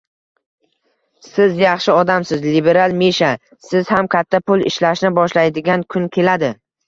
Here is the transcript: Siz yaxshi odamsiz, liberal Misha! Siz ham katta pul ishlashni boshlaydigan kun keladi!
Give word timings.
Siz 1.25 1.59
yaxshi 1.63 1.93
odamsiz, 2.03 2.41
liberal 2.55 2.95
Misha! 3.03 3.29
Siz 3.67 3.93
ham 3.95 4.09
katta 4.15 4.41
pul 4.49 4.67
ishlashni 4.73 5.13
boshlaydigan 5.19 5.85
kun 5.95 6.09
keladi! 6.17 6.51